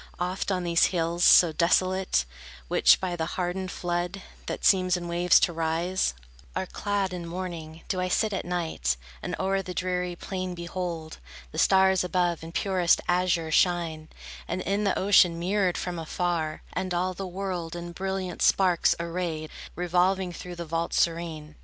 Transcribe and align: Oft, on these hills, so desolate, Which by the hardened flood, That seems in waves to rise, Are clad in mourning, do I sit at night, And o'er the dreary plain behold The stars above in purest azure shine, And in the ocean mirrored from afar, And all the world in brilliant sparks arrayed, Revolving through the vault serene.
Oft, 0.19 0.51
on 0.51 0.63
these 0.63 0.85
hills, 0.87 1.23
so 1.23 1.51
desolate, 1.51 2.25
Which 2.67 2.99
by 2.99 3.15
the 3.15 3.27
hardened 3.37 3.69
flood, 3.69 4.23
That 4.47 4.65
seems 4.65 4.97
in 4.97 5.07
waves 5.07 5.39
to 5.41 5.53
rise, 5.53 6.15
Are 6.55 6.65
clad 6.65 7.13
in 7.13 7.27
mourning, 7.27 7.83
do 7.87 8.01
I 8.01 8.07
sit 8.07 8.33
at 8.33 8.43
night, 8.43 8.97
And 9.21 9.35
o'er 9.39 9.61
the 9.61 9.75
dreary 9.75 10.15
plain 10.15 10.55
behold 10.55 11.19
The 11.51 11.59
stars 11.59 12.03
above 12.03 12.43
in 12.43 12.51
purest 12.51 12.99
azure 13.07 13.51
shine, 13.51 14.09
And 14.47 14.61
in 14.61 14.85
the 14.85 14.97
ocean 14.97 15.37
mirrored 15.37 15.77
from 15.77 15.99
afar, 15.99 16.63
And 16.73 16.95
all 16.95 17.13
the 17.13 17.27
world 17.27 17.75
in 17.75 17.91
brilliant 17.91 18.41
sparks 18.41 18.95
arrayed, 18.99 19.51
Revolving 19.75 20.33
through 20.33 20.55
the 20.55 20.65
vault 20.65 20.95
serene. 20.95 21.57